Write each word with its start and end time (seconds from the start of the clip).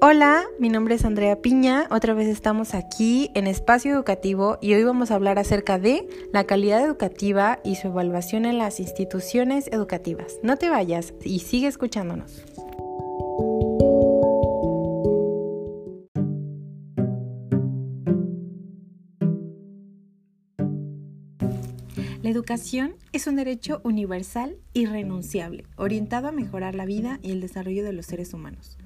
Hola, 0.00 0.44
mi 0.60 0.68
nombre 0.68 0.94
es 0.94 1.04
Andrea 1.04 1.42
Piña, 1.42 1.88
otra 1.90 2.14
vez 2.14 2.28
estamos 2.28 2.74
aquí 2.74 3.32
en 3.34 3.48
Espacio 3.48 3.92
Educativo 3.92 4.56
y 4.60 4.72
hoy 4.74 4.84
vamos 4.84 5.10
a 5.10 5.16
hablar 5.16 5.40
acerca 5.40 5.80
de 5.80 6.06
la 6.32 6.44
calidad 6.44 6.84
educativa 6.84 7.58
y 7.64 7.74
su 7.74 7.88
evaluación 7.88 8.44
en 8.44 8.58
las 8.58 8.78
instituciones 8.78 9.66
educativas. 9.72 10.38
No 10.44 10.56
te 10.56 10.70
vayas 10.70 11.14
y 11.24 11.40
sigue 11.40 11.66
escuchándonos. 11.66 12.44
La 22.22 22.30
educación 22.30 22.94
es 23.12 23.26
un 23.26 23.34
derecho 23.34 23.80
universal 23.82 24.58
y 24.72 24.86
renunciable, 24.86 25.64
orientado 25.76 26.28
a 26.28 26.32
mejorar 26.32 26.76
la 26.76 26.86
vida 26.86 27.18
y 27.20 27.32
el 27.32 27.40
desarrollo 27.40 27.82
de 27.82 27.92
los 27.92 28.06
seres 28.06 28.32
humanos. 28.32 28.78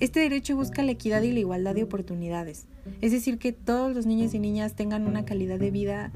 Este 0.00 0.20
derecho 0.20 0.54
busca 0.54 0.84
la 0.84 0.92
equidad 0.92 1.22
y 1.22 1.32
la 1.32 1.40
igualdad 1.40 1.74
de 1.74 1.82
oportunidades, 1.82 2.66
es 3.00 3.10
decir, 3.10 3.38
que 3.38 3.52
todos 3.52 3.94
los 3.96 4.06
niños 4.06 4.32
y 4.32 4.38
niñas 4.38 4.76
tengan 4.76 5.06
una 5.08 5.24
calidad 5.24 5.58
de 5.58 5.72
vida 5.72 6.12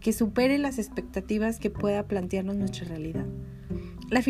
que 0.00 0.12
supere 0.12 0.58
las 0.58 0.78
expectativas 0.78 1.58
que 1.58 1.70
pueda 1.70 2.06
plantearnos 2.06 2.56
nuestra 2.56 2.86
realidad. 2.86 3.24
La, 4.10 4.22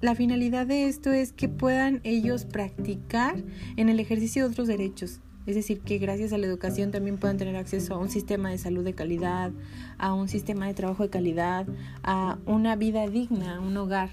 la, 0.00 0.14
finalidad 0.14 0.66
de 0.66 0.88
esto 0.88 1.10
es 1.12 1.32
que 1.32 1.48
puedan 1.48 2.00
ellos 2.04 2.44
practicar 2.44 3.42
en 3.76 3.88
el 3.88 3.98
ejercicio 3.98 4.44
de 4.44 4.50
otros 4.50 4.68
derechos, 4.68 5.20
es 5.46 5.54
decir, 5.54 5.80
que 5.80 5.96
gracias 5.96 6.34
a 6.34 6.38
la 6.38 6.46
educación 6.46 6.90
también 6.90 7.16
puedan 7.16 7.38
tener 7.38 7.56
acceso 7.56 7.94
a 7.94 7.98
un 7.98 8.10
sistema 8.10 8.50
de 8.50 8.58
salud 8.58 8.84
de 8.84 8.92
calidad, 8.92 9.52
a 9.96 10.12
un 10.12 10.28
sistema 10.28 10.66
de 10.66 10.74
trabajo 10.74 11.02
de 11.02 11.08
calidad, 11.08 11.66
a 12.02 12.38
una 12.44 12.76
vida 12.76 13.08
digna, 13.08 13.58
un 13.58 13.74
hogar. 13.78 14.10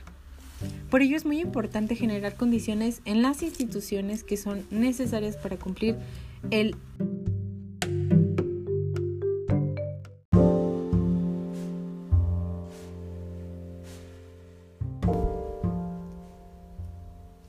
Por 0.90 1.02
ello 1.02 1.18
es 1.18 1.26
muy 1.26 1.40
importante 1.40 1.96
generar 1.96 2.36
condiciones 2.36 3.02
en 3.06 3.22
las 3.22 3.42
instituciones 3.42 4.24
que 4.24 4.38
son 4.38 4.66
necesarias 4.72 5.38
para 5.38 5.58
cumplir 5.58 5.98
el 6.52 6.76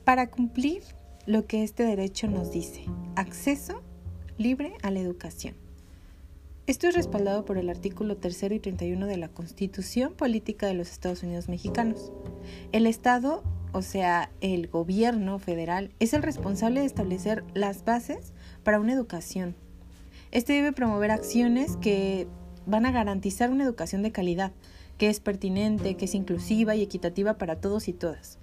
para 0.03 0.27
cumplir 0.27 0.83
lo 1.25 1.45
que 1.45 1.63
este 1.63 1.83
derecho 1.83 2.27
nos 2.29 2.49
dice, 2.49 2.85
acceso 3.17 3.83
libre 4.37 4.73
a 4.81 4.89
la 4.89 5.01
educación. 5.01 5.66
Esto 6.67 6.85
es 6.85 6.95
respaldado 6.95 7.45
por 7.45 7.57
el 7.57 7.69
artículo 7.69 8.17
3 8.17 8.43
y 8.51 8.59
31 8.59 9.05
de 9.05 9.15
la 9.15 9.29
Constitución 9.29 10.11
Política 10.13 10.67
de 10.67 10.73
los 10.73 10.91
Estados 10.91 11.23
Unidos 11.23 11.47
Mexicanos. 11.47 12.11
El 12.73 12.87
Estado, 12.87 13.41
o 13.71 13.81
sea, 13.81 14.31
el 14.41 14.67
gobierno 14.67 15.39
federal, 15.39 15.91
es 16.01 16.11
el 16.11 16.23
responsable 16.23 16.81
de 16.81 16.85
establecer 16.85 17.45
las 17.53 17.85
bases 17.85 18.33
para 18.65 18.81
una 18.81 18.91
educación. 18.91 19.55
Este 20.31 20.51
debe 20.51 20.73
promover 20.73 21.09
acciones 21.09 21.77
que 21.77 22.27
van 22.65 22.85
a 22.85 22.91
garantizar 22.91 23.49
una 23.49 23.63
educación 23.63 24.03
de 24.03 24.11
calidad, 24.11 24.51
que 24.97 25.07
es 25.07 25.21
pertinente, 25.21 25.95
que 25.95 26.03
es 26.03 26.15
inclusiva 26.15 26.75
y 26.75 26.81
equitativa 26.81 27.37
para 27.37 27.61
todos 27.61 27.87
y 27.87 27.93
todas. 27.93 28.39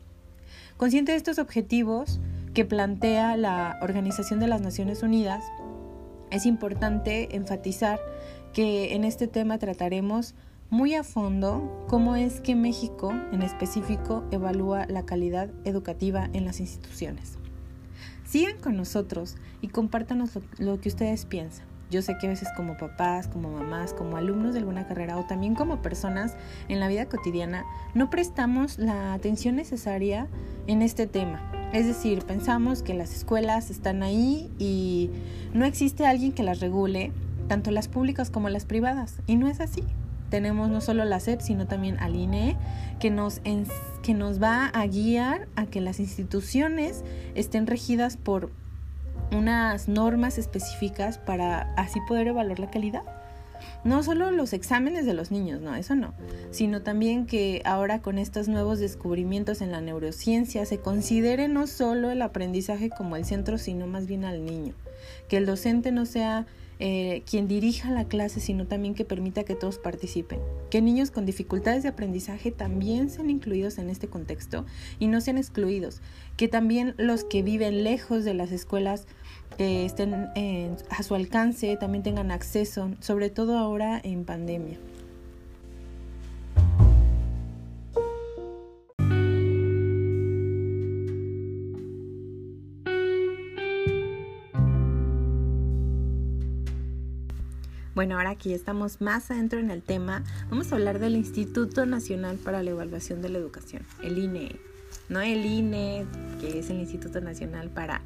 Consciente 0.78 1.12
de 1.12 1.18
estos 1.18 1.38
objetivos 1.38 2.20
que 2.54 2.64
plantea 2.64 3.36
la 3.36 3.78
Organización 3.82 4.40
de 4.40 4.46
las 4.46 4.62
Naciones 4.62 5.02
Unidas, 5.02 5.44
es 6.34 6.46
importante 6.46 7.36
enfatizar 7.36 8.00
que 8.52 8.94
en 8.94 9.04
este 9.04 9.28
tema 9.28 9.58
trataremos 9.58 10.34
muy 10.70 10.94
a 10.94 11.04
fondo 11.04 11.86
cómo 11.88 12.16
es 12.16 12.40
que 12.40 12.56
México 12.56 13.12
en 13.32 13.42
específico 13.42 14.24
evalúa 14.30 14.86
la 14.86 15.06
calidad 15.06 15.50
educativa 15.64 16.28
en 16.32 16.44
las 16.44 16.60
instituciones. 16.60 17.38
Sigan 18.24 18.58
con 18.58 18.76
nosotros 18.76 19.36
y 19.60 19.68
compártanos 19.68 20.38
lo, 20.58 20.80
que 20.80 20.88
ustedes 20.88 21.26
piensan. 21.26 21.66
Yo 21.90 22.02
sé 22.02 22.16
que 22.18 22.26
a 22.26 22.30
veces 22.30 22.48
como 22.56 22.76
papás, 22.76 23.28
como 23.28 23.50
mamás, 23.50 23.92
como 23.92 24.16
alumnos 24.16 24.54
de 24.54 24.60
alguna 24.60 24.88
carrera 24.88 25.16
o 25.18 25.26
también 25.26 25.54
como 25.54 25.82
personas 25.82 26.34
en 26.68 26.80
la 26.80 26.88
vida 26.88 27.06
cotidiana 27.06 27.64
no 27.94 28.10
prestamos 28.10 28.78
la 28.78 29.12
atención 29.12 29.54
necesaria 29.54 30.26
en 30.66 30.82
este 30.82 31.06
tema. 31.06 31.63
Es 31.74 31.86
decir, 31.86 32.24
pensamos 32.24 32.84
que 32.84 32.94
las 32.94 33.12
escuelas 33.12 33.68
están 33.68 34.04
ahí 34.04 34.48
y 34.60 35.10
no 35.52 35.64
existe 35.64 36.06
alguien 36.06 36.30
que 36.30 36.44
las 36.44 36.60
regule, 36.60 37.10
tanto 37.48 37.72
las 37.72 37.88
públicas 37.88 38.30
como 38.30 38.48
las 38.48 38.64
privadas. 38.64 39.16
Y 39.26 39.34
no 39.34 39.48
es 39.48 39.58
así. 39.58 39.82
Tenemos 40.30 40.70
no 40.70 40.80
solo 40.80 41.04
la 41.04 41.18
SEP, 41.18 41.40
sino 41.40 41.66
también 41.66 41.98
al 41.98 42.14
INE, 42.14 42.56
que 43.00 43.10
nos, 43.10 43.40
que 44.04 44.14
nos 44.14 44.40
va 44.40 44.66
a 44.66 44.86
guiar 44.86 45.48
a 45.56 45.66
que 45.66 45.80
las 45.80 45.98
instituciones 45.98 47.02
estén 47.34 47.66
regidas 47.66 48.16
por 48.16 48.52
unas 49.32 49.88
normas 49.88 50.38
específicas 50.38 51.18
para 51.18 51.74
así 51.74 51.98
poder 52.06 52.28
evaluar 52.28 52.60
la 52.60 52.70
calidad 52.70 53.02
no 53.84 54.02
solo 54.02 54.30
los 54.30 54.52
exámenes 54.52 55.06
de 55.06 55.14
los 55.14 55.30
niños, 55.30 55.60
no, 55.60 55.74
eso 55.74 55.94
no, 55.94 56.14
sino 56.50 56.82
también 56.82 57.26
que 57.26 57.62
ahora 57.64 58.00
con 58.02 58.18
estos 58.18 58.48
nuevos 58.48 58.78
descubrimientos 58.78 59.60
en 59.60 59.72
la 59.72 59.80
neurociencia 59.80 60.64
se 60.66 60.78
considere 60.78 61.48
no 61.48 61.66
solo 61.66 62.10
el 62.10 62.22
aprendizaje 62.22 62.90
como 62.90 63.16
el 63.16 63.24
centro, 63.24 63.58
sino 63.58 63.86
más 63.86 64.06
bien 64.06 64.24
al 64.24 64.44
niño, 64.44 64.74
que 65.28 65.36
el 65.36 65.46
docente 65.46 65.92
no 65.92 66.06
sea 66.06 66.46
eh, 66.80 67.22
quien 67.30 67.46
dirija 67.46 67.92
la 67.92 68.08
clase, 68.08 68.40
sino 68.40 68.66
también 68.66 68.94
que 68.94 69.04
permita 69.04 69.44
que 69.44 69.54
todos 69.54 69.78
participen. 69.78 70.40
Que 70.70 70.82
niños 70.82 71.10
con 71.10 71.24
dificultades 71.24 71.84
de 71.84 71.88
aprendizaje 71.88 72.50
también 72.50 73.10
sean 73.10 73.30
incluidos 73.30 73.78
en 73.78 73.90
este 73.90 74.08
contexto 74.08 74.66
y 74.98 75.06
no 75.06 75.20
sean 75.20 75.38
excluidos. 75.38 76.00
Que 76.36 76.48
también 76.48 76.94
los 76.98 77.22
que 77.24 77.42
viven 77.42 77.84
lejos 77.84 78.24
de 78.24 78.34
las 78.34 78.50
escuelas 78.50 79.06
que 79.56 79.84
estén 79.84 80.14
a 80.14 81.02
su 81.02 81.14
alcance 81.14 81.76
también 81.76 82.02
tengan 82.02 82.30
acceso, 82.30 82.90
sobre 83.00 83.30
todo 83.30 83.58
ahora 83.58 84.00
en 84.02 84.24
pandemia. 84.24 84.78
Bueno, 97.94 98.16
ahora 98.16 98.30
aquí 98.30 98.52
estamos 98.52 99.00
más 99.00 99.30
adentro 99.30 99.60
en 99.60 99.70
el 99.70 99.80
tema, 99.80 100.24
vamos 100.50 100.72
a 100.72 100.74
hablar 100.74 100.98
del 100.98 101.14
Instituto 101.14 101.86
Nacional 101.86 102.38
para 102.38 102.60
la 102.64 102.70
Evaluación 102.70 103.22
de 103.22 103.28
la 103.28 103.38
Educación, 103.38 103.86
el 104.02 104.18
INE. 104.18 104.56
No 105.08 105.20
el 105.20 105.46
INE, 105.46 106.04
que 106.40 106.58
es 106.58 106.70
el 106.70 106.80
Instituto 106.80 107.20
Nacional 107.20 107.70
para, 107.70 108.02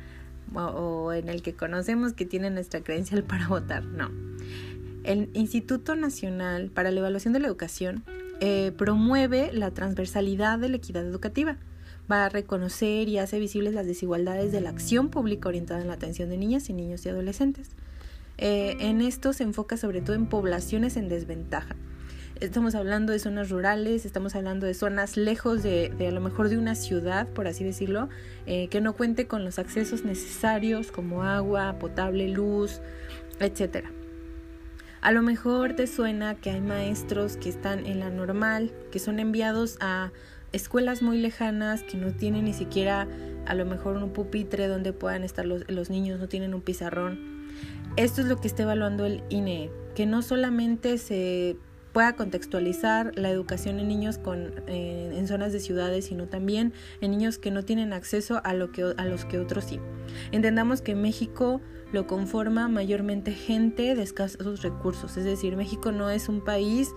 o, 0.54 1.12
en 1.12 1.28
el 1.28 1.42
que 1.42 1.54
conocemos 1.54 2.12
que 2.12 2.24
tiene 2.24 2.50
nuestra 2.50 2.82
credencial 2.82 3.22
para 3.24 3.48
votar, 3.48 3.84
no. 3.84 4.10
El 5.04 5.30
Instituto 5.34 5.94
Nacional 5.94 6.70
para 6.70 6.90
la 6.90 7.00
Evaluación 7.00 7.32
de 7.32 7.40
la 7.40 7.48
Educación 7.48 8.04
eh, 8.40 8.72
promueve 8.76 9.50
la 9.52 9.70
transversalidad 9.70 10.58
de 10.58 10.68
la 10.68 10.76
equidad 10.76 11.06
educativa 11.06 11.56
va 12.10 12.24
a 12.24 12.28
reconocer 12.28 13.08
y 13.08 13.18
hace 13.18 13.38
visibles 13.38 13.74
las 13.74 13.86
desigualdades 13.86 14.52
de 14.52 14.60
la 14.60 14.70
acción 14.70 15.08
pública 15.08 15.48
orientada 15.48 15.80
en 15.80 15.88
la 15.88 15.94
atención 15.94 16.30
de 16.30 16.38
niñas 16.38 16.68
y 16.70 16.72
niños 16.72 17.04
y 17.04 17.10
adolescentes. 17.10 17.70
Eh, 18.38 18.76
en 18.80 19.00
esto 19.00 19.32
se 19.32 19.42
enfoca 19.42 19.76
sobre 19.76 20.00
todo 20.00 20.16
en 20.16 20.26
poblaciones 20.26 20.96
en 20.96 21.08
desventaja. 21.08 21.76
Estamos 22.40 22.76
hablando 22.76 23.12
de 23.12 23.18
zonas 23.18 23.50
rurales, 23.50 24.06
estamos 24.06 24.36
hablando 24.36 24.64
de 24.64 24.72
zonas 24.72 25.16
lejos 25.16 25.64
de, 25.64 25.92
a 26.06 26.12
lo 26.12 26.20
mejor 26.20 26.48
de 26.48 26.56
una 26.56 26.76
ciudad, 26.76 27.26
por 27.26 27.48
así 27.48 27.64
decirlo, 27.64 28.08
eh, 28.46 28.68
que 28.68 28.80
no 28.80 28.92
cuente 28.92 29.26
con 29.26 29.44
los 29.44 29.58
accesos 29.58 30.04
necesarios 30.04 30.92
como 30.92 31.24
agua, 31.24 31.80
potable, 31.80 32.28
luz, 32.28 32.80
etc. 33.40 33.86
A 35.00 35.10
lo 35.10 35.22
mejor 35.22 35.74
te 35.74 35.88
suena 35.88 36.36
que 36.36 36.50
hay 36.50 36.60
maestros 36.60 37.36
que 37.36 37.48
están 37.48 37.86
en 37.86 37.98
la 37.98 38.08
normal, 38.08 38.72
que 38.92 39.00
son 39.00 39.18
enviados 39.18 39.76
a 39.80 40.12
escuelas 40.52 41.02
muy 41.02 41.18
lejanas, 41.18 41.82
que 41.82 41.96
no 41.96 42.12
tienen 42.12 42.44
ni 42.44 42.52
siquiera 42.52 43.08
a 43.46 43.54
lo 43.54 43.66
mejor 43.66 43.96
un 43.96 44.12
pupitre 44.12 44.68
donde 44.68 44.92
puedan 44.92 45.24
estar 45.24 45.44
los, 45.44 45.68
los 45.68 45.90
niños, 45.90 46.20
no 46.20 46.28
tienen 46.28 46.54
un 46.54 46.60
pizarrón 46.60 47.38
esto 47.96 48.20
es 48.20 48.28
lo 48.28 48.40
que 48.40 48.46
está 48.46 48.62
evaluando 48.62 49.04
el 49.06 49.24
INE, 49.28 49.70
que 49.96 50.06
no 50.06 50.22
solamente 50.22 50.98
se 50.98 51.56
pueda 51.98 52.12
contextualizar 52.12 53.10
la 53.16 53.28
educación 53.28 53.80
en 53.80 53.88
niños 53.88 54.18
con, 54.18 54.52
eh, 54.68 55.10
en 55.16 55.26
zonas 55.26 55.52
de 55.52 55.58
ciudades, 55.58 56.04
sino 56.04 56.28
también 56.28 56.72
en 57.00 57.10
niños 57.10 57.38
que 57.38 57.50
no 57.50 57.64
tienen 57.64 57.92
acceso 57.92 58.40
a, 58.44 58.54
lo 58.54 58.70
que, 58.70 58.94
a 58.96 59.04
los 59.04 59.24
que 59.24 59.40
otros 59.40 59.64
sí. 59.64 59.80
Entendamos 60.30 60.80
que 60.80 60.94
México 60.94 61.60
lo 61.90 62.06
conforma 62.06 62.68
mayormente 62.68 63.32
gente 63.32 63.96
de 63.96 64.02
escasos 64.04 64.62
recursos, 64.62 65.16
es 65.16 65.24
decir, 65.24 65.56
México 65.56 65.90
no 65.90 66.08
es 66.08 66.28
un 66.28 66.40
país 66.40 66.94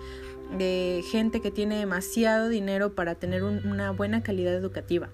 de 0.56 1.04
gente 1.10 1.42
que 1.42 1.50
tiene 1.50 1.80
demasiado 1.80 2.48
dinero 2.48 2.94
para 2.94 3.16
tener 3.16 3.42
una 3.42 3.90
buena 3.90 4.22
calidad 4.22 4.54
educativa. 4.54 5.10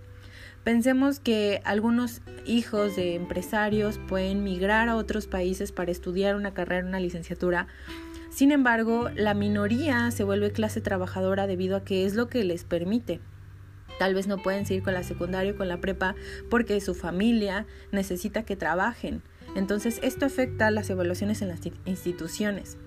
Pensemos 0.67 1.21
que 1.21 1.61
algunos 1.63 2.19
hijos 2.45 2.97
de 2.97 3.15
empresarios 3.15 4.01
pueden 4.09 4.43
migrar 4.43 4.89
a 4.89 4.97
otros 4.97 5.25
países 5.25 5.71
para 5.71 5.91
estudiar 5.91 6.35
una 6.35 6.53
carrera, 6.53 6.85
una 6.85 6.99
licenciatura. 6.99 7.67
Sin 8.37 8.51
embargo, 8.51 9.09
la 9.15 9.33
minoría 9.33 10.11
se 10.11 10.23
vuelve 10.23 10.51
clase 10.51 10.79
trabajadora 10.79 11.47
debido 11.47 11.75
a 11.75 11.83
que 11.83 12.05
es 12.05 12.13
lo 12.13 12.29
que 12.29 12.43
les 12.43 12.65
permite. 12.65 13.19
Tal 13.97 14.13
vez 14.13 14.27
no 14.27 14.37
pueden 14.37 14.67
seguir 14.67 14.83
con 14.83 14.93
la 14.93 15.01
secundaria 15.01 15.53
o 15.53 15.55
con 15.55 15.67
la 15.67 15.81
prepa 15.81 16.13
porque 16.47 16.79
su 16.79 16.93
familia 16.93 17.65
necesita 17.91 18.43
que 18.43 18.55
trabajen. 18.55 19.23
Entonces 19.55 19.99
esto 20.03 20.27
afecta 20.27 20.69
las 20.69 20.87
evaluaciones 20.91 21.41
en 21.41 21.47
las 21.47 21.61
instituciones. 21.85 22.77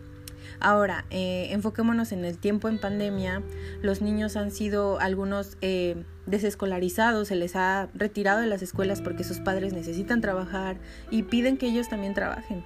Ahora, 0.60 1.04
eh, 1.10 1.48
enfoquémonos 1.50 2.12
en 2.12 2.24
el 2.24 2.38
tiempo 2.38 2.68
en 2.68 2.78
pandemia. 2.78 3.42
Los 3.82 4.02
niños 4.02 4.36
han 4.36 4.52
sido 4.52 5.00
algunos 5.00 5.58
eh, 5.62 6.04
desescolarizados, 6.26 7.26
se 7.26 7.34
les 7.34 7.56
ha 7.56 7.88
retirado 7.92 8.38
de 8.38 8.46
las 8.46 8.62
escuelas 8.62 9.02
porque 9.02 9.24
sus 9.24 9.40
padres 9.40 9.72
necesitan 9.72 10.20
trabajar 10.20 10.76
y 11.10 11.24
piden 11.24 11.56
que 11.56 11.66
ellos 11.66 11.88
también 11.88 12.14
trabajen. 12.14 12.62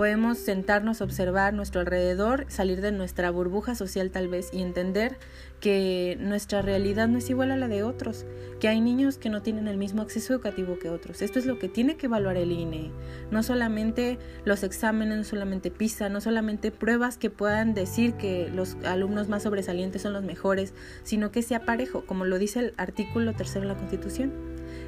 Podemos 0.00 0.38
sentarnos 0.38 1.02
observar 1.02 1.52
nuestro 1.52 1.82
alrededor, 1.82 2.46
salir 2.48 2.80
de 2.80 2.90
nuestra 2.90 3.30
burbuja 3.30 3.74
social 3.74 4.10
tal 4.10 4.28
vez 4.28 4.48
y 4.50 4.62
entender 4.62 5.18
que 5.60 6.16
nuestra 6.18 6.62
realidad 6.62 7.06
no 7.06 7.18
es 7.18 7.28
igual 7.28 7.50
a 7.50 7.56
la 7.58 7.68
de 7.68 7.82
otros, 7.82 8.24
que 8.60 8.68
hay 8.68 8.80
niños 8.80 9.18
que 9.18 9.28
no 9.28 9.42
tienen 9.42 9.68
el 9.68 9.76
mismo 9.76 10.00
acceso 10.00 10.32
educativo 10.32 10.78
que 10.78 10.88
otros. 10.88 11.20
Esto 11.20 11.38
es 11.38 11.44
lo 11.44 11.58
que 11.58 11.68
tiene 11.68 11.98
que 11.98 12.06
evaluar 12.06 12.38
el 12.38 12.50
INE. 12.50 12.92
No 13.30 13.42
solamente 13.42 14.18
los 14.46 14.62
exámenes, 14.62 15.18
no 15.18 15.24
solamente 15.24 15.70
PISA, 15.70 16.08
no 16.08 16.22
solamente 16.22 16.70
pruebas 16.70 17.18
que 17.18 17.28
puedan 17.28 17.74
decir 17.74 18.14
que 18.14 18.48
los 18.54 18.78
alumnos 18.86 19.28
más 19.28 19.42
sobresalientes 19.42 20.00
son 20.00 20.14
los 20.14 20.24
mejores, 20.24 20.72
sino 21.02 21.30
que 21.30 21.42
sea 21.42 21.66
parejo, 21.66 22.06
como 22.06 22.24
lo 22.24 22.38
dice 22.38 22.60
el 22.60 22.74
artículo 22.78 23.34
tercero 23.34 23.66
de 23.66 23.74
la 23.74 23.76
Constitución, 23.76 24.32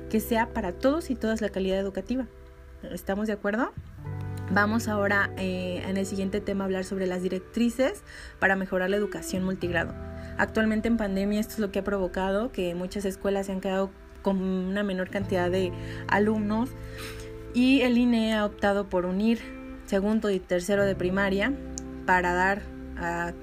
que 0.09 0.21
sea 0.21 0.55
para 0.55 0.73
todos 0.73 1.11
y 1.11 1.17
todas 1.17 1.43
la 1.43 1.51
calidad 1.51 1.79
educativa. 1.79 2.29
¿Estamos 2.83 3.27
de 3.27 3.35
acuerdo? 3.35 3.75
Vamos 4.55 4.87
ahora 4.87 5.31
eh, 5.39 5.83
en 5.89 5.97
el 5.97 6.05
siguiente 6.05 6.43
tema 6.43 6.65
a 6.65 6.67
hablar 6.67 6.85
sobre 6.85 7.07
las 7.07 7.23
directrices 7.23 8.03
para 8.39 8.55
mejorar 8.55 8.91
la 8.91 8.97
educación 8.97 9.45
multigrado. 9.45 9.95
Actualmente 10.37 10.89
en 10.89 10.99
pandemia 10.99 11.41
esto 11.41 11.55
es 11.55 11.59
lo 11.59 11.73
que 11.73 11.79
ha 11.79 11.85
provocado 11.85 12.53
que 12.53 12.75
muchas 12.75 13.07
escuelas 13.07 13.47
se 13.47 13.53
han 13.53 13.63
quedado 13.63 13.91
con 14.21 14.43
una 14.43 14.83
menor 14.83 15.09
cantidad 15.09 15.51
de 15.51 15.73
alumnos 16.07 16.69
y 17.55 17.81
el 17.81 17.97
INE 17.97 18.35
ha 18.35 18.45
optado 18.45 18.91
por 18.91 19.07
unir 19.07 19.41
segundo 19.87 20.29
y 20.29 20.39
tercero 20.39 20.85
de 20.85 20.97
primaria 20.97 21.55
para 22.05 22.35
dar 22.35 22.61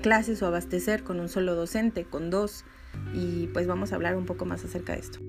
clases 0.02 0.44
o 0.44 0.46
abastecer 0.46 1.04
con 1.04 1.20
un 1.20 1.28
solo 1.28 1.56
docente, 1.56 2.06
con 2.06 2.30
dos. 2.30 2.66
Y 3.16 3.48
pues 3.48 3.66
vamos 3.66 3.92
a 3.92 3.96
hablar 3.96 4.16
un 4.16 4.28
poco 4.28 4.46
más 4.46 4.64
acerca 4.64 4.94
de 4.94 5.00
esto. 5.00 5.20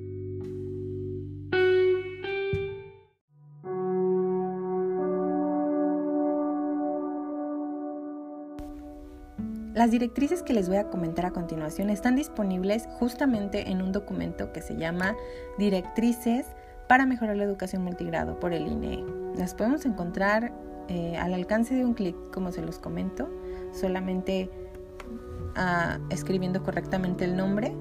Las 9.81 9.91
directrices 9.91 10.43
que 10.43 10.53
les 10.53 10.69
voy 10.69 10.77
a 10.77 10.91
comentar 10.91 11.25
a 11.25 11.31
continuación 11.31 11.89
están 11.89 12.15
disponibles 12.15 12.87
justamente 12.99 13.71
en 13.71 13.81
un 13.81 13.93
documento 13.93 14.53
que 14.53 14.61
se 14.61 14.77
llama 14.77 15.17
Directrices 15.57 16.45
para 16.87 17.07
mejorar 17.07 17.39
la 17.39 17.45
educación 17.45 17.83
multigrado 17.83 18.39
por 18.39 18.53
el 18.53 18.67
INE. 18.67 19.03
Las 19.39 19.55
podemos 19.55 19.87
encontrar 19.87 20.53
eh, 20.89 21.17
al 21.17 21.33
alcance 21.33 21.75
de 21.75 21.87
un 21.87 21.95
clic, 21.95 22.15
como 22.31 22.53
se 22.53 22.61
los 22.61 22.79
comento, 22.79 23.31
solamente 23.73 24.51
ah, 25.57 25.99
escribiendo 26.11 26.63
correctamente 26.63 27.25
el 27.25 27.35
nombre 27.35 27.75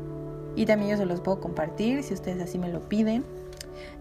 y 0.56 0.66
también 0.66 0.92
yo 0.92 0.96
se 0.96 1.06
los 1.06 1.20
puedo 1.20 1.42
compartir 1.42 2.02
si 2.04 2.14
ustedes 2.14 2.42
así 2.42 2.58
me 2.58 2.70
lo 2.70 2.88
piden. 2.88 3.26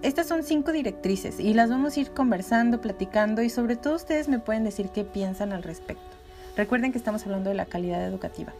Estas 0.02 0.28
son 0.28 0.44
cinco 0.44 0.70
directrices 0.70 1.40
y 1.40 1.52
las 1.52 1.68
vamos 1.68 1.96
a 1.96 2.00
ir 2.00 2.12
conversando, 2.12 2.80
platicando 2.80 3.42
y 3.42 3.50
sobre 3.50 3.74
todo 3.74 3.96
ustedes 3.96 4.28
me 4.28 4.38
pueden 4.38 4.62
decir 4.62 4.90
qué 4.90 5.02
piensan 5.02 5.52
al 5.52 5.64
respecto. 5.64 6.17
Recuerden 6.58 6.90
que 6.90 6.98
estamos 6.98 7.24
hablando 7.24 7.50
de 7.50 7.54
la 7.54 7.66
calidad 7.66 8.04
educativa. 8.04 8.52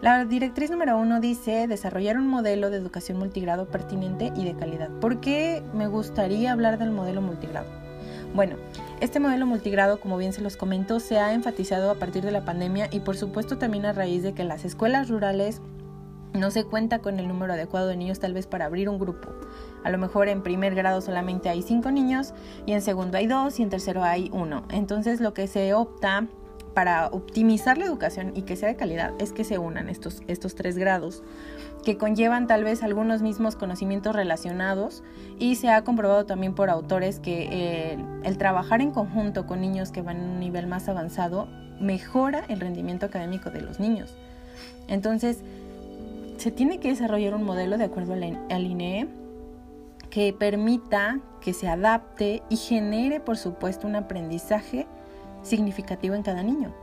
La 0.00 0.24
directriz 0.24 0.70
número 0.70 0.96
uno 0.96 1.18
dice 1.18 1.66
desarrollar 1.66 2.16
un 2.18 2.28
modelo 2.28 2.70
de 2.70 2.76
educación 2.76 3.18
multigrado 3.18 3.66
pertinente 3.66 4.32
y 4.36 4.44
de 4.44 4.54
calidad. 4.54 4.90
¿Por 5.00 5.18
qué 5.18 5.60
me 5.74 5.88
gustaría 5.88 6.52
hablar 6.52 6.78
del 6.78 6.92
modelo 6.92 7.22
multigrado? 7.22 7.66
Bueno, 8.32 8.54
este 9.00 9.18
modelo 9.18 9.44
multigrado, 9.44 9.98
como 9.98 10.18
bien 10.18 10.32
se 10.32 10.40
los 10.40 10.56
comento, 10.56 11.00
se 11.00 11.18
ha 11.18 11.32
enfatizado 11.34 11.90
a 11.90 11.96
partir 11.96 12.24
de 12.24 12.30
la 12.30 12.44
pandemia 12.44 12.88
y 12.92 13.00
por 13.00 13.16
supuesto 13.16 13.58
también 13.58 13.86
a 13.86 13.92
raíz 13.92 14.22
de 14.22 14.32
que 14.32 14.42
en 14.42 14.48
las 14.48 14.64
escuelas 14.64 15.08
rurales 15.08 15.60
no 16.32 16.52
se 16.52 16.62
cuenta 16.62 17.00
con 17.00 17.18
el 17.18 17.26
número 17.26 17.54
adecuado 17.54 17.88
de 17.88 17.96
niños 17.96 18.20
tal 18.20 18.34
vez 18.34 18.46
para 18.46 18.66
abrir 18.66 18.88
un 18.88 19.00
grupo. 19.00 19.30
A 19.82 19.90
lo 19.90 19.98
mejor 19.98 20.28
en 20.28 20.44
primer 20.44 20.76
grado 20.76 21.00
solamente 21.00 21.48
hay 21.48 21.62
cinco 21.62 21.90
niños 21.90 22.34
y 22.66 22.72
en 22.72 22.82
segundo 22.82 23.18
hay 23.18 23.26
dos 23.26 23.58
y 23.58 23.64
en 23.64 23.70
tercero 23.70 24.04
hay 24.04 24.30
uno. 24.32 24.62
Entonces 24.70 25.20
lo 25.20 25.34
que 25.34 25.48
se 25.48 25.74
opta 25.74 26.28
para 26.76 27.06
optimizar 27.06 27.78
la 27.78 27.86
educación 27.86 28.32
y 28.36 28.42
que 28.42 28.54
sea 28.54 28.68
de 28.68 28.76
calidad 28.76 29.14
es 29.18 29.32
que 29.32 29.44
se 29.44 29.56
unan 29.56 29.88
estos, 29.88 30.20
estos 30.28 30.54
tres 30.54 30.76
grados 30.76 31.22
que 31.86 31.96
conllevan 31.96 32.46
tal 32.46 32.64
vez 32.64 32.82
algunos 32.82 33.22
mismos 33.22 33.56
conocimientos 33.56 34.14
relacionados 34.14 35.02
y 35.38 35.54
se 35.54 35.70
ha 35.70 35.82
comprobado 35.84 36.26
también 36.26 36.54
por 36.54 36.68
autores 36.68 37.18
que 37.18 37.48
eh, 37.50 37.98
el 38.24 38.36
trabajar 38.36 38.82
en 38.82 38.90
conjunto 38.90 39.46
con 39.46 39.62
niños 39.62 39.90
que 39.90 40.02
van 40.02 40.20
a 40.20 40.22
un 40.24 40.38
nivel 40.38 40.66
más 40.66 40.86
avanzado 40.90 41.48
mejora 41.80 42.44
el 42.48 42.60
rendimiento 42.60 43.06
académico 43.06 43.48
de 43.48 43.62
los 43.62 43.80
niños. 43.80 44.14
Entonces, 44.86 45.38
se 46.36 46.50
tiene 46.50 46.78
que 46.78 46.88
desarrollar 46.88 47.34
un 47.34 47.44
modelo 47.44 47.78
de 47.78 47.84
acuerdo 47.84 48.12
al 48.12 48.66
INEE 48.66 49.08
que 50.10 50.34
permita 50.34 51.20
que 51.40 51.54
se 51.54 51.68
adapte 51.68 52.42
y 52.50 52.56
genere, 52.56 53.18
por 53.18 53.38
supuesto, 53.38 53.86
un 53.86 53.96
aprendizaje 53.96 54.86
significativo 55.46 56.14
en 56.14 56.22
cada 56.22 56.42
niño. 56.42 56.74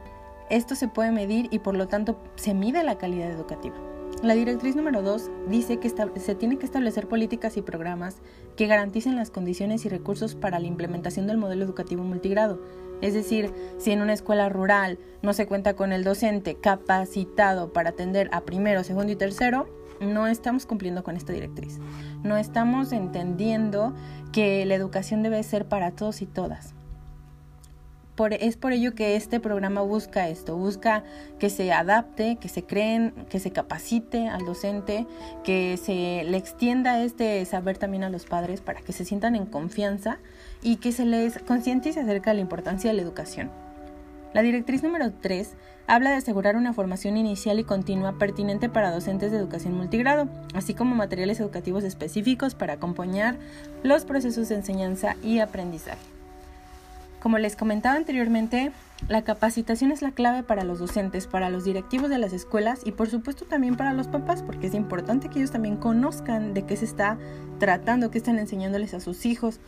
Esto 0.49 0.75
se 0.75 0.87
puede 0.87 1.11
medir 1.11 1.47
y 1.51 1.59
por 1.59 1.75
lo 1.75 1.87
tanto 1.87 2.17
se 2.35 2.53
mide 2.53 2.83
la 2.83 2.97
calidad 2.97 3.31
educativa. 3.31 3.75
La 4.21 4.35
directriz 4.35 4.75
número 4.75 5.01
2 5.01 5.29
dice 5.49 5.79
que 5.79 5.89
se 5.89 6.35
tiene 6.35 6.57
que 6.57 6.65
establecer 6.65 7.07
políticas 7.07 7.57
y 7.57 7.61
programas 7.61 8.17
que 8.55 8.67
garanticen 8.67 9.15
las 9.15 9.31
condiciones 9.31 9.83
y 9.85 9.89
recursos 9.89 10.35
para 10.35 10.59
la 10.59 10.67
implementación 10.67 11.27
del 11.27 11.37
modelo 11.37 11.65
educativo 11.65 12.03
multigrado. 12.03 12.61
Es 13.01 13.13
decir, 13.13 13.51
si 13.79 13.91
en 13.91 14.01
una 14.01 14.13
escuela 14.13 14.47
rural 14.47 14.97
no 15.21 15.33
se 15.33 15.45
cuenta 15.45 15.75
con 15.75 15.91
el 15.91 16.05
docente 16.05 16.55
capacitado 16.55 17.73
para 17.73 17.89
atender 17.89 18.29
a 18.31 18.41
primero, 18.41 18.85
segundo 18.85 19.11
y 19.11 19.17
tercero, 19.17 19.67
no 19.99 20.27
estamos 20.27 20.65
cumpliendo 20.65 21.03
con 21.03 21.17
esta 21.17 21.33
directriz. 21.33 21.79
No 22.23 22.37
estamos 22.37 22.93
entendiendo 22.93 23.93
que 24.31 24.65
la 24.65 24.75
educación 24.75 25.21
debe 25.21 25.43
ser 25.43 25.67
para 25.67 25.91
todos 25.91 26.21
y 26.21 26.27
todas 26.27 26.75
es 28.17 28.57
por 28.57 28.73
ello 28.73 28.93
que 28.93 29.15
este 29.15 29.39
programa 29.39 29.81
busca 29.81 30.29
esto, 30.29 30.55
busca 30.55 31.03
que 31.39 31.49
se 31.49 31.73
adapte, 31.73 32.37
que 32.39 32.47
se 32.47 32.63
creen, 32.63 33.11
que 33.29 33.39
se 33.39 33.51
capacite 33.51 34.27
al 34.27 34.45
docente, 34.45 35.07
que 35.43 35.77
se 35.77 36.23
le 36.23 36.37
extienda 36.37 37.03
este 37.03 37.43
saber 37.45 37.79
también 37.79 38.03
a 38.03 38.09
los 38.09 38.25
padres 38.25 38.61
para 38.61 38.81
que 38.81 38.93
se 38.93 39.03
sientan 39.03 39.35
en 39.35 39.47
confianza 39.47 40.19
y 40.61 40.75
que 40.75 40.91
se 40.91 41.05
les 41.05 41.39
concientice 41.39 42.01
acerca 42.01 42.31
de 42.31 42.35
la 42.35 42.41
importancia 42.41 42.91
de 42.91 42.97
la 42.97 43.01
educación. 43.01 43.49
La 44.33 44.43
directriz 44.43 44.83
número 44.83 45.11
3 45.11 45.53
habla 45.87 46.11
de 46.11 46.17
asegurar 46.17 46.55
una 46.55 46.73
formación 46.73 47.17
inicial 47.17 47.59
y 47.59 47.63
continua 47.63 48.17
pertinente 48.19 48.69
para 48.69 48.91
docentes 48.91 49.31
de 49.31 49.37
educación 49.37 49.75
multigrado, 49.75 50.29
así 50.53 50.75
como 50.75 50.95
materiales 50.95 51.39
educativos 51.39 51.83
específicos 51.83 52.53
para 52.55 52.73
acompañar 52.73 53.37
los 53.81 54.05
procesos 54.05 54.49
de 54.49 54.55
enseñanza 54.55 55.15
y 55.23 55.39
aprendizaje. 55.39 56.12
Como 57.23 57.37
les 57.37 57.55
comentaba 57.55 57.95
anteriormente, 57.95 58.73
la 59.07 59.23
capacitación 59.23 59.93
es 59.93 60.01
la 60.01 60.11
clave 60.11 60.43
para 60.43 60.65
los 60.65 60.79
docentes, 60.79 61.25
para 61.25 61.49
los 61.49 61.63
directivos 61.63 62.09
de 62.09 62.17
las 62.17 62.33
escuelas 62.33 62.81
y 62.83 62.91
por 62.91 63.09
supuesto 63.09 63.45
también 63.45 63.77
para 63.77 63.93
los 63.93 64.09
papás, 64.09 64.43
porque 64.43 64.67
es 64.67 64.73
importante 64.73 65.29
que 65.29 65.39
ellos 65.39 65.51
también 65.51 65.77
conozcan 65.77 66.53
de 66.53 66.65
qué 66.65 66.75
se 66.75 66.83
está 66.83 67.17
tratando, 67.59 68.11
qué 68.11 68.17
están 68.17 68.39
enseñándoles 68.39 68.93
a 68.93 68.99
sus 68.99 69.25
hijos, 69.25 69.61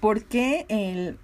por 0.00 0.24
qué 0.24 1.18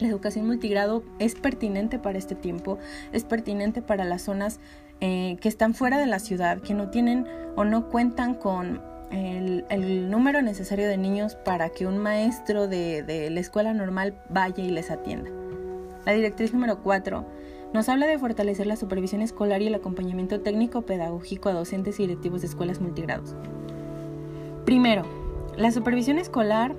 la 0.00 0.08
educación 0.08 0.48
multigrado 0.48 1.04
es 1.20 1.36
pertinente 1.36 2.00
para 2.00 2.18
este 2.18 2.34
tiempo, 2.34 2.80
es 3.12 3.22
pertinente 3.22 3.82
para 3.82 4.04
las 4.04 4.22
zonas 4.22 4.58
eh, 5.00 5.36
que 5.40 5.48
están 5.48 5.74
fuera 5.74 5.96
de 5.96 6.06
la 6.06 6.18
ciudad, 6.18 6.60
que 6.60 6.74
no 6.74 6.90
tienen 6.90 7.28
o 7.54 7.62
no 7.62 7.88
cuentan 7.88 8.34
con 8.34 8.82
el, 9.10 10.10
número 10.10 10.42
necesario 10.42 10.88
de 10.88 10.96
niños 10.96 11.34
para 11.34 11.70
que 11.70 11.86
un 11.86 11.98
maestro 11.98 12.68
de, 12.68 13.28
la 13.30 13.40
escuela 13.40 13.72
normal 13.72 14.14
vaya 14.28 14.62
y 14.62 14.70
les 14.70 14.90
atienda. 14.90 15.30
La 16.04 16.12
directriz 16.12 16.52
número 16.52 16.82
4 16.82 17.24
nos 17.72 17.88
habla 17.88 18.06
de 18.06 18.18
fortalecer 18.18 18.66
la 18.66 18.76
supervisión 18.76 19.22
escolar 19.22 19.62
y 19.62 19.66
el 19.66 19.74
acompañamiento 19.74 20.40
técnico 20.40 20.82
pedagógico 20.82 21.48
a 21.48 21.54
docentes 21.54 21.98
y 21.98 22.06
directivos 22.06 22.42
de 22.42 22.46
escuelas 22.48 22.80
multigrados. 22.80 23.34
Primero, 24.64 25.04
la 25.56 25.72
supervisión 25.72 26.18
escolar, 26.18 26.74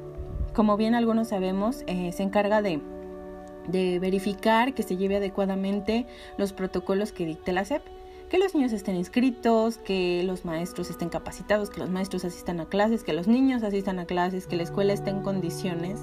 como 0.54 0.78
bien 0.78 0.96
algunos 0.96 1.30
sabemos, 1.30 1.84
eh, 1.88 2.12
se 2.14 2.24
encarga 2.24 2.62
de, 2.62 2.80
de 3.68 4.00
verificar 4.00 4.74
que 4.74 4.84
se 4.84 4.96
lleve 4.98 5.18
adecuadamente 5.18 6.06
los 6.38 6.54
protocolos 6.54 7.12
que 7.12 7.26
dicte 7.26 7.52
la 7.52 7.66
SEP 7.66 7.95
que 8.36 8.40
los 8.40 8.54
niños 8.54 8.74
estén 8.74 8.98
inscritos, 8.98 9.78
que 9.78 10.22
los 10.26 10.44
maestros 10.44 10.90
estén 10.90 11.08
capacitados, 11.08 11.70
que 11.70 11.80
los 11.80 11.90
maestros 11.90 12.26
asistan 12.26 12.60
a 12.60 12.66
clases, 12.66 13.06
que 13.06 13.14
los 13.14 13.30
niños 13.30 13.64
asistan 13.64 13.98
a 13.98 14.06
clases, 14.06 14.46
que 14.46 14.58
la 14.58 14.64
escuela 14.64 14.92
esté 14.92 15.10
en 15.10 15.22
condiciones. 15.22 16.02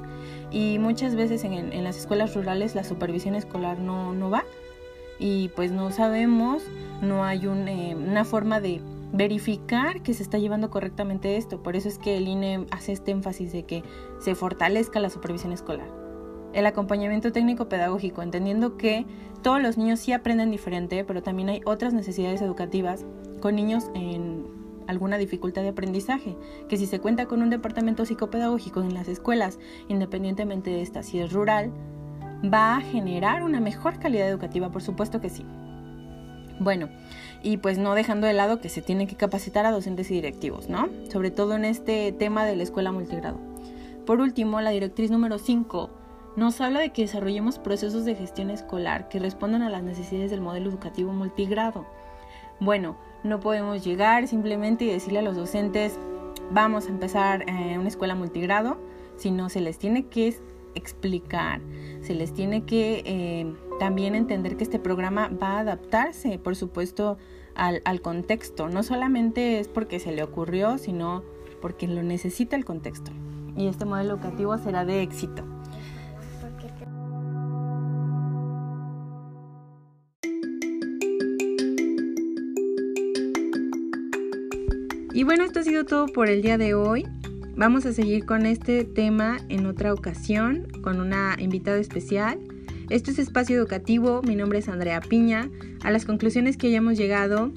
Y 0.50 0.78
muchas 0.78 1.14
veces 1.14 1.44
en, 1.44 1.84
las 1.84 1.98
escuelas 1.98 2.34
rurales 2.34 2.74
la 2.74 2.84
supervisión 2.84 3.34
escolar 3.34 3.80
no, 3.80 4.14
no 4.14 4.30
va 4.30 4.44
y 5.18 5.48
pues 5.48 5.72
no 5.72 5.90
sabemos, 5.90 6.62
no 7.02 7.22
hay 7.22 7.44
eh, 7.44 7.94
una 7.94 8.24
forma 8.24 8.62
de, 8.62 8.80
verificar 9.12 10.02
que 10.02 10.14
se 10.14 10.22
está 10.22 10.38
llevando 10.38 10.70
correctamente 10.70 11.36
esto. 11.36 11.62
Por 11.62 11.76
eso 11.76 11.90
es 11.90 11.98
que 11.98 12.16
el 12.16 12.28
INE 12.28 12.64
hace 12.70 12.92
este 12.92 13.10
énfasis 13.10 13.52
de 13.52 13.64
que 13.64 13.84
se 14.20 14.34
fortalezca 14.34 15.00
la 15.00 15.10
supervisión 15.10 15.52
escolar. 15.52 16.01
El 16.52 16.66
acompañamiento 16.66 17.32
técnico 17.32 17.68
pedagógico, 17.68 18.22
entendiendo 18.22 18.76
que 18.76 19.06
todos 19.42 19.60
los 19.60 19.78
niños 19.78 20.00
sí 20.00 20.12
aprenden 20.12 20.50
diferente, 20.50 21.04
pero 21.04 21.22
también 21.22 21.48
hay 21.48 21.60
otras 21.64 21.94
necesidades 21.94 22.42
educativas 22.42 23.04
con 23.40 23.56
niños 23.56 23.90
en 23.94 24.46
alguna 24.86 25.18
dificultad 25.18 25.62
de 25.62 25.68
aprendizaje, 25.68 26.36
que 26.68 26.76
si 26.76 26.86
se 26.86 27.00
cuenta 27.00 27.26
con 27.26 27.42
un 27.42 27.50
departamento 27.50 28.04
psicopedagógico 28.04 28.82
en 28.82 28.94
las 28.94 29.08
escuelas, 29.08 29.58
independientemente 29.88 30.70
de 30.70 30.82
esta, 30.82 31.02
si 31.02 31.18
es 31.18 31.32
rural, 31.32 31.72
va 32.42 32.76
a 32.76 32.80
generar 32.80 33.42
una 33.42 33.60
mejor 33.60 33.98
calidad 33.98 34.28
educativa, 34.28 34.70
por 34.70 34.82
supuesto 34.82 35.20
que 35.20 35.30
sí. 35.30 35.44
Bueno, 36.58 36.88
y 37.42 37.56
pues 37.56 37.78
no 37.78 37.94
dejando 37.94 38.26
de 38.26 38.34
lado 38.34 38.60
que 38.60 38.68
se 38.68 38.82
tiene 38.82 39.06
que 39.06 39.16
capacitar 39.16 39.66
a 39.66 39.72
docentes 39.72 40.10
y 40.10 40.14
directivos, 40.14 40.68
¿no? 40.68 40.88
Sobre 41.10 41.30
todo 41.30 41.54
en 41.54 41.64
este 41.64 42.12
tema 42.12 42.44
de 42.44 42.56
la 42.56 42.62
escuela 42.62 42.92
multigrado. 42.92 43.38
Por 44.06 44.20
último, 44.20 44.60
la 44.60 44.70
directriz 44.70 45.10
número 45.10 45.38
5 45.38 46.01
nos 46.36 46.60
habla 46.60 46.80
de 46.80 46.90
que 46.90 47.02
desarrollemos 47.02 47.58
procesos 47.58 48.04
de 48.04 48.14
gestión 48.14 48.50
escolar 48.50 49.08
que 49.08 49.18
respondan 49.18 49.62
a 49.62 49.70
las 49.70 49.82
necesidades 49.82 50.30
del 50.30 50.40
modelo 50.40 50.70
educativo 50.70 51.12
multigrado. 51.12 51.86
Bueno, 52.60 52.96
no 53.22 53.40
podemos 53.40 53.84
llegar 53.84 54.26
simplemente 54.28 54.84
y 54.84 54.88
decirle 54.88 55.18
a 55.18 55.22
los 55.22 55.36
docentes, 55.36 55.98
vamos 56.50 56.86
a 56.86 56.90
empezar 56.90 57.48
eh, 57.48 57.78
una 57.78 57.88
escuela 57.88 58.14
multigrado, 58.14 58.78
sino 59.16 59.48
se 59.48 59.60
les 59.60 59.78
tiene 59.78 60.06
que 60.06 60.36
explicar, 60.74 61.60
se 62.00 62.14
les 62.14 62.32
tiene 62.32 62.64
que 62.64 63.02
eh, 63.04 63.52
también 63.78 64.14
entender 64.14 64.56
que 64.56 64.64
este 64.64 64.78
programa 64.78 65.28
va 65.28 65.58
a 65.58 65.60
adaptarse, 65.60 66.38
por 66.38 66.56
supuesto, 66.56 67.18
al, 67.54 67.82
al, 67.84 68.00
contexto. 68.00 68.68
No 68.68 68.82
solamente 68.82 69.60
es 69.60 69.68
porque 69.68 70.00
se 70.00 70.12
le 70.12 70.22
ocurrió, 70.22 70.78
sino 70.78 71.22
porque 71.60 71.86
lo 71.86 72.02
necesita 72.02 72.56
el 72.56 72.64
contexto. 72.64 73.10
Y 73.54 73.66
este 73.66 73.84
modelo 73.84 74.14
educativo 74.14 74.56
será 74.56 74.86
de 74.86 75.02
éxito. 75.02 75.44
Y 85.14 85.24
bueno, 85.24 85.44
esto 85.44 85.60
ha 85.60 85.62
sido 85.62 85.84
todo 85.84 86.06
por 86.06 86.30
el 86.30 86.40
día 86.40 86.56
de 86.56 86.72
hoy. 86.72 87.06
Vamos 87.54 87.84
a 87.84 87.92
seguir 87.92 88.24
con 88.24 88.46
este 88.46 88.84
tema 88.84 89.40
en 89.50 89.66
otra 89.66 89.92
ocasión 89.92 90.68
con 90.80 91.00
una 91.00 91.36
invitada 91.38 91.76
especial. 91.78 92.38
Esto 92.88 93.10
es 93.10 93.18
Espacio 93.18 93.56
Educativo, 93.58 94.22
mi 94.22 94.36
nombre 94.36 94.60
es 94.60 94.70
Andrea 94.70 95.02
Piña. 95.02 95.50
A 95.84 95.90
las 95.90 96.06
conclusiones 96.06 96.56
que 96.56 96.68
hayamos 96.68 96.96
llegado, 96.96 97.52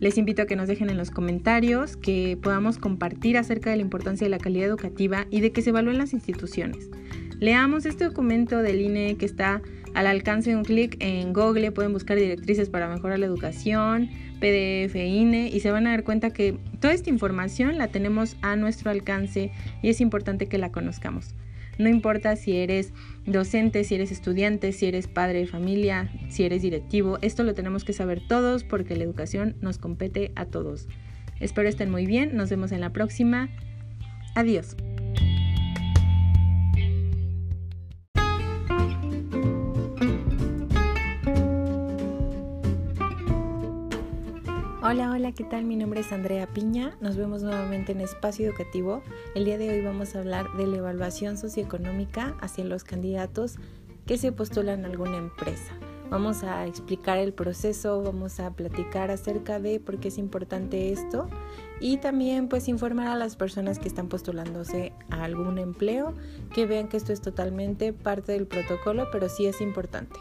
les 0.00 0.18
invito 0.18 0.42
a 0.42 0.46
que 0.46 0.54
nos 0.54 0.68
dejen 0.68 0.90
en 0.90 0.98
los 0.98 1.10
comentarios, 1.10 1.96
que 1.96 2.36
podamos 2.42 2.76
compartir 2.76 3.38
acerca 3.38 3.70
de 3.70 3.76
la 3.76 3.82
importancia 3.82 4.26
de 4.26 4.30
la 4.30 4.38
calidad 4.38 4.68
educativa 4.68 5.26
y 5.30 5.40
de 5.40 5.50
que 5.50 5.62
se 5.62 5.70
evalúen 5.70 5.96
las 5.96 6.12
instituciones. 6.12 6.90
Leamos 7.40 7.86
este 7.86 8.04
documento 8.04 8.58
del 8.58 8.82
INE 8.82 9.16
que 9.16 9.24
está 9.24 9.62
al 9.94 10.06
alcance 10.06 10.50
de 10.50 10.56
un 10.56 10.64
clic 10.64 10.96
en 11.00 11.32
Google, 11.32 11.72
pueden 11.72 11.94
buscar 11.94 12.18
directrices 12.18 12.68
para 12.68 12.86
mejorar 12.86 13.18
la 13.18 13.26
educación, 13.26 14.10
PDF, 14.40 14.94
INE 14.96 15.48
y 15.48 15.60
se 15.60 15.70
van 15.70 15.86
a 15.86 15.90
dar 15.90 16.04
cuenta 16.04 16.30
que 16.30 16.58
toda 16.80 16.94
esta 16.94 17.10
información 17.10 17.78
la 17.78 17.88
tenemos 17.88 18.36
a 18.42 18.56
nuestro 18.56 18.90
alcance 18.90 19.52
y 19.82 19.88
es 19.88 20.00
importante 20.00 20.46
que 20.46 20.58
la 20.58 20.72
conozcamos. 20.72 21.34
No 21.78 21.88
importa 21.88 22.34
si 22.34 22.56
eres 22.56 22.92
docente, 23.24 23.84
si 23.84 23.94
eres 23.94 24.10
estudiante, 24.10 24.72
si 24.72 24.86
eres 24.86 25.06
padre 25.06 25.40
de 25.40 25.46
familia, 25.46 26.10
si 26.28 26.44
eres 26.44 26.62
directivo, 26.62 27.18
esto 27.22 27.44
lo 27.44 27.54
tenemos 27.54 27.84
que 27.84 27.92
saber 27.92 28.20
todos 28.26 28.64
porque 28.64 28.96
la 28.96 29.04
educación 29.04 29.56
nos 29.60 29.78
compete 29.78 30.32
a 30.34 30.46
todos. 30.46 30.88
Espero 31.38 31.68
estén 31.68 31.90
muy 31.90 32.04
bien, 32.04 32.36
nos 32.36 32.50
vemos 32.50 32.72
en 32.72 32.80
la 32.80 32.92
próxima. 32.92 33.48
Adiós. 34.34 34.76
¿Qué 45.38 45.44
tal? 45.44 45.66
Mi 45.66 45.76
nombre 45.76 46.00
es 46.00 46.10
Andrea 46.10 46.48
Piña. 46.48 46.96
Nos 47.00 47.16
vemos 47.16 47.44
nuevamente 47.44 47.92
en 47.92 48.00
Espacio 48.00 48.48
Educativo. 48.48 49.02
El 49.36 49.44
día 49.44 49.56
de 49.56 49.70
hoy 49.70 49.82
vamos 49.82 50.16
a 50.16 50.18
hablar 50.18 50.48
de 50.56 50.66
la 50.66 50.78
evaluación 50.78 51.38
socioeconómica 51.38 52.36
hacia 52.40 52.64
los 52.64 52.82
candidatos 52.82 53.54
que 54.04 54.18
se 54.18 54.32
postulan 54.32 54.84
a 54.84 54.88
alguna 54.88 55.16
empresa. 55.16 55.74
Vamos 56.10 56.42
a 56.42 56.66
explicar 56.66 57.18
el 57.18 57.32
proceso, 57.32 58.02
vamos 58.02 58.40
a 58.40 58.50
platicar 58.50 59.12
acerca 59.12 59.60
de 59.60 59.78
por 59.78 60.00
qué 60.00 60.08
es 60.08 60.18
importante 60.18 60.90
esto 60.90 61.28
y 61.80 61.98
también 61.98 62.48
pues 62.48 62.66
informar 62.66 63.06
a 63.06 63.14
las 63.14 63.36
personas 63.36 63.78
que 63.78 63.86
están 63.86 64.08
postulándose 64.08 64.92
a 65.08 65.22
algún 65.22 65.58
empleo 65.58 66.14
que 66.52 66.66
vean 66.66 66.88
que 66.88 66.96
esto 66.96 67.12
es 67.12 67.20
totalmente 67.20 67.92
parte 67.92 68.32
del 68.32 68.48
protocolo, 68.48 69.06
pero 69.12 69.28
sí 69.28 69.46
es 69.46 69.60
importante. 69.60 70.18